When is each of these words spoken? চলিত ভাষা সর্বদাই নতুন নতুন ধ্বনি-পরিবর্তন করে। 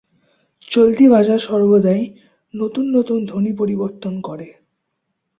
চলিত 0.67 0.99
ভাষা 1.09 1.35
সর্বদাই 1.39 2.01
নতুন 2.53 2.85
নতুন 2.95 3.17
ধ্বনি-পরিবর্তন 3.25 4.13
করে। 4.21 4.47